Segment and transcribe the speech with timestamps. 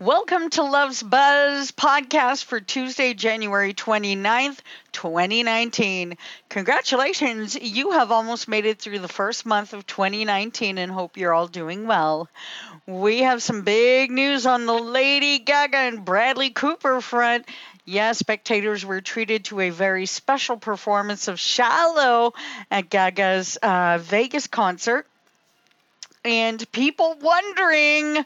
[0.00, 4.56] Welcome to Love's Buzz podcast for Tuesday, January 29th,
[4.92, 6.16] 2019.
[6.48, 11.34] Congratulations, you have almost made it through the first month of 2019 and hope you're
[11.34, 12.30] all doing well.
[12.86, 17.46] We have some big news on the Lady Gaga and Bradley Cooper front.
[17.84, 22.32] Yes, spectators were treated to a very special performance of Shallow
[22.70, 25.06] at Gaga's uh, Vegas concert.
[26.24, 28.24] And people wondering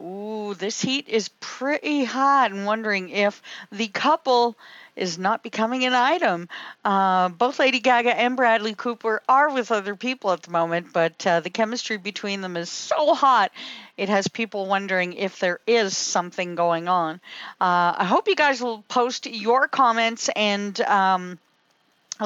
[0.00, 2.52] Ooh, this heat is pretty hot.
[2.52, 4.56] And wondering if the couple
[4.96, 6.48] is not becoming an item.
[6.84, 11.26] Uh, both Lady Gaga and Bradley Cooper are with other people at the moment, but
[11.26, 13.52] uh, the chemistry between them is so hot,
[13.96, 17.16] it has people wondering if there is something going on.
[17.60, 20.80] Uh, I hope you guys will post your comments and.
[20.82, 21.38] Um,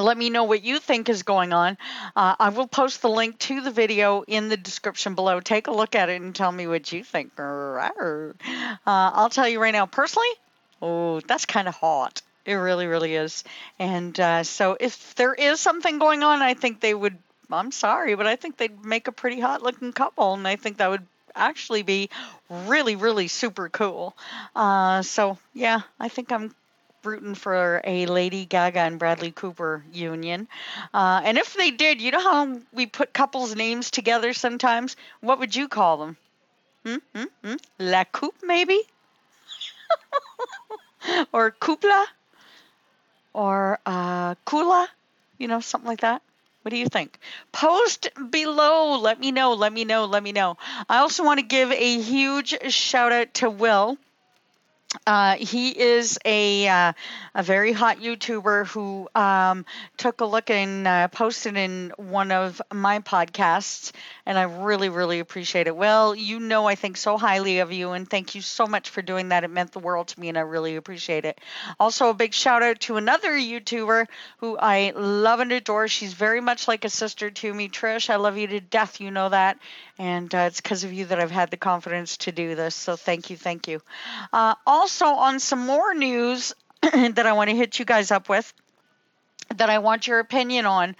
[0.01, 1.77] let me know what you think is going on.
[2.15, 5.39] Uh, I will post the link to the video in the description below.
[5.39, 7.31] Take a look at it and tell me what you think.
[7.39, 8.31] Uh,
[8.85, 10.27] I'll tell you right now, personally,
[10.81, 12.21] oh, that's kind of hot.
[12.45, 13.43] It really, really is.
[13.79, 17.17] And uh, so if there is something going on, I think they would.
[17.51, 20.77] I'm sorry, but I think they'd make a pretty hot looking couple, and I think
[20.77, 21.05] that would
[21.35, 22.09] actually be
[22.49, 24.15] really, really super cool.
[24.55, 26.55] Uh, so yeah, I think I'm
[27.05, 30.47] rooting for a Lady Gaga and Bradley Cooper union.
[30.93, 34.95] Uh, and if they did, you know how we put couples' names together sometimes?
[35.21, 36.17] What would you call them?
[36.85, 36.95] Hmm?
[37.15, 37.25] Hmm?
[37.43, 37.55] Hmm?
[37.79, 38.81] La Coupe, maybe?
[41.31, 42.05] or Coupla?
[43.33, 44.87] Or uh, Kula?
[45.37, 46.21] You know, something like that.
[46.61, 47.19] What do you think?
[47.51, 48.97] Post below.
[48.97, 49.53] Let me know.
[49.53, 50.05] Let me know.
[50.05, 50.57] Let me know.
[50.89, 53.97] I also want to give a huge shout out to Will.
[55.05, 56.93] Uh, he is a uh,
[57.33, 59.65] a very hot YouTuber who um,
[59.97, 63.91] took a look and uh, posted in one of my podcasts,
[64.25, 65.75] and I really really appreciate it.
[65.75, 69.01] Well, you know I think so highly of you, and thank you so much for
[69.01, 69.43] doing that.
[69.43, 71.39] It meant the world to me, and I really appreciate it.
[71.79, 74.07] Also, a big shout out to another YouTuber
[74.37, 75.87] who I love and adore.
[75.87, 78.09] She's very much like a sister to me, Trish.
[78.09, 78.99] I love you to death.
[79.01, 79.57] You know that,
[79.97, 82.75] and uh, it's because of you that I've had the confidence to do this.
[82.75, 83.81] So thank you, thank you.
[84.33, 88.51] Uh, also, on some more news that I want to hit you guys up with,
[89.55, 90.95] that I want your opinion on.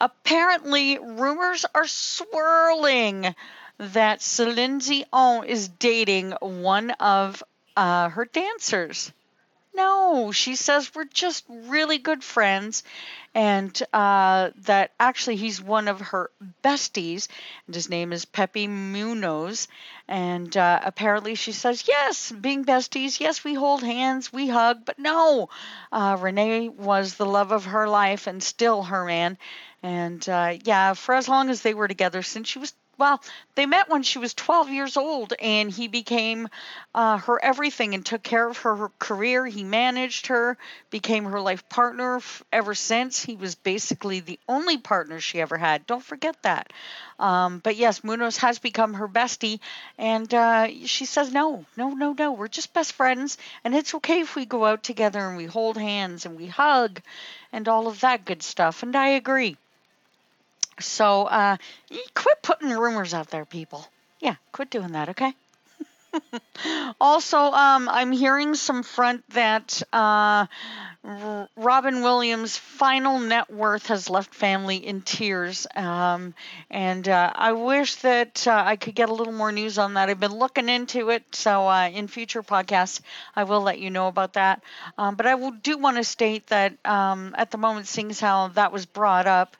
[0.00, 3.34] Apparently, rumors are swirling
[3.78, 7.42] that Celine Dion is dating one of
[7.76, 9.12] uh, her dancers.
[9.74, 12.82] No, she says we're just really good friends,
[13.34, 16.30] and uh, that actually he's one of her
[16.62, 17.28] besties,
[17.66, 19.66] and his name is Pepe Munoz.
[20.08, 24.98] And uh, apparently she says, yes, being besties, yes, we hold hands, we hug, but
[24.98, 25.48] no,
[25.90, 29.36] uh, Rene was the love of her life and still her man.
[29.82, 33.20] And uh, yeah, for as long as they were together, since she was well,
[33.54, 36.48] they met when she was 12 years old, and he became
[36.94, 39.46] uh, her everything and took care of her, her, career.
[39.46, 40.56] He managed her,
[40.90, 42.20] became her life partner
[42.52, 43.22] ever since.
[43.22, 45.86] He was basically the only partner she ever had.
[45.86, 46.72] Don't forget that.
[47.18, 49.60] Um, but yes, Munoz has become her bestie,
[49.98, 52.32] and uh, she says, No, no, no, no.
[52.32, 55.76] We're just best friends, and it's okay if we go out together and we hold
[55.76, 57.00] hands and we hug
[57.52, 58.82] and all of that good stuff.
[58.82, 59.56] And I agree.
[60.80, 61.56] So uh,
[62.14, 63.86] quit putting rumors out there, people.
[64.20, 65.34] Yeah, quit doing that, okay?
[67.00, 70.46] also, um, I'm hearing some front that uh,
[71.04, 75.66] R- Robin Williams' final net worth has left family in tears.
[75.74, 76.34] Um,
[76.70, 80.08] and uh, I wish that uh, I could get a little more news on that.
[80.08, 83.00] I've been looking into it, so uh, in future podcasts,
[83.34, 84.62] I will let you know about that.
[84.96, 88.48] Um, but I will, do want to state that um, at the moment, seeing how
[88.48, 89.56] that was brought up,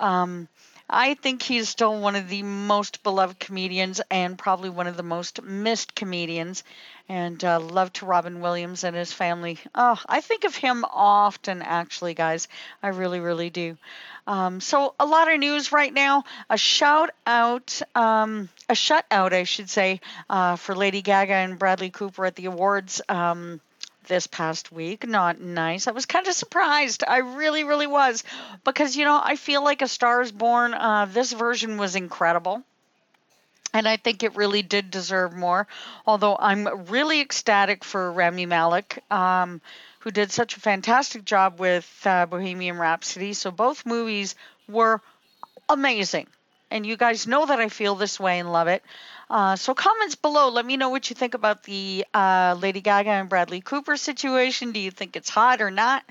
[0.00, 0.48] um,
[0.90, 5.02] I think he's still one of the most beloved comedians and probably one of the
[5.02, 6.64] most missed comedians.
[7.10, 9.58] And uh, love to Robin Williams and his family.
[9.74, 12.48] Oh, I think of him often, actually, guys.
[12.82, 13.76] I really, really do.
[14.26, 16.24] Um, so a lot of news right now.
[16.50, 21.88] A shout out, um, a shutout, I should say, uh, for Lady Gaga and Bradley
[21.90, 23.00] Cooper at the awards.
[23.08, 23.60] Um,
[24.08, 25.06] this past week.
[25.06, 25.86] Not nice.
[25.86, 27.04] I was kind of surprised.
[27.06, 28.24] I really, really was.
[28.64, 32.62] Because, you know, I feel like A Star is Born, uh, this version was incredible.
[33.74, 35.68] And I think it really did deserve more.
[36.06, 39.60] Although I'm really ecstatic for Rami Malek, um,
[40.00, 43.34] who did such a fantastic job with uh, Bohemian Rhapsody.
[43.34, 44.34] So both movies
[44.68, 45.02] were
[45.68, 46.26] amazing.
[46.70, 48.82] And you guys know that I feel this way and love it.
[49.30, 50.50] Uh, so comments below.
[50.50, 54.72] Let me know what you think about the uh, Lady Gaga and Bradley Cooper situation.
[54.72, 56.04] Do you think it's hot or not?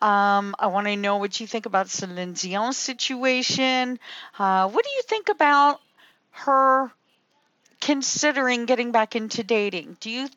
[0.00, 3.98] Um, I want to know what you think about Celine Dion's situation.
[4.38, 5.80] Uh, what do you think about
[6.30, 6.92] her
[7.80, 9.96] considering getting back into dating?
[10.00, 10.28] Do you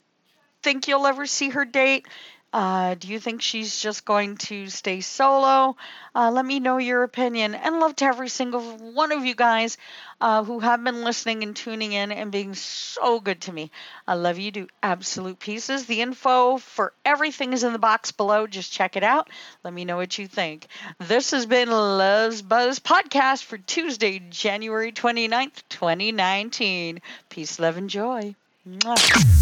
[0.63, 2.07] think you'll ever see her date?
[2.53, 5.75] Uh, do you think she's just going to stay solo?
[6.13, 7.55] Uh, let me know your opinion.
[7.55, 9.77] And love to every single one of you guys
[10.19, 13.71] uh, who have been listening and tuning in and being so good to me.
[14.05, 15.85] I love you to absolute pieces.
[15.85, 18.47] The info for everything is in the box below.
[18.47, 19.29] Just check it out.
[19.63, 20.67] Let me know what you think.
[20.99, 26.99] This has been Love's Buzz Podcast for Tuesday, January 29th, 2019.
[27.29, 28.35] Peace, love, and joy.
[28.69, 29.40] Mwah.